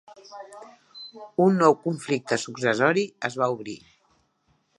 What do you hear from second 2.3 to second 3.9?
successori es va obrir.